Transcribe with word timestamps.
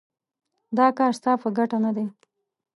دا 0.77 0.87
کار 0.97 1.11
ستا 1.19 1.31
په 1.41 1.47
ګټه 1.57 1.77
نه 1.85 1.91
دی. 1.95 2.05